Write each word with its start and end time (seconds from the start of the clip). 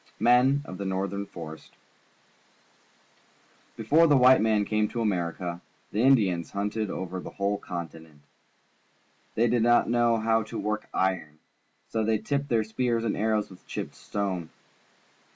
The 0.17 0.23
Men 0.23 0.63
of 0.65 0.79
the 0.79 0.85
Northern 0.85 1.27
Forest.— 1.27 1.75
Before 3.77 4.07
the 4.07 4.17
white 4.17 4.41
man 4.41 4.65
came 4.65 4.87
to 4.87 4.99
America, 5.01 5.61
the 5.91 6.01
Indians 6.01 6.49
hunted 6.49 6.89
over 6.89 7.19
the 7.19 7.29
whole 7.29 7.59
continent. 7.59 8.21
They 9.35 9.47
did 9.47 9.61
not 9.61 9.91
know 9.91 10.17
how 10.17 10.41
to 10.41 10.57
work 10.57 10.89
iron, 10.91 11.27
and 11.29 11.39
so 11.89 12.03
they 12.03 12.17
tipped 12.17 12.49
their 12.49 12.63
spears 12.63 13.05
and 13.05 13.15
arrows 13.15 13.51
with 13.51 13.67
chipped 13.67 13.93
stone. 13.93 14.49